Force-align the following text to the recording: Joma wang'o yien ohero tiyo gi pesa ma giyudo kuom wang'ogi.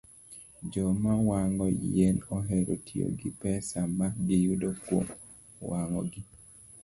Joma 0.71 1.13
wang'o 1.29 1.65
yien 1.91 2.17
ohero 2.35 2.73
tiyo 2.85 3.07
gi 3.19 3.29
pesa 3.41 3.79
ma 3.97 4.07
giyudo 4.27 4.69
kuom 4.83 5.07
wang'ogi. 5.69 6.21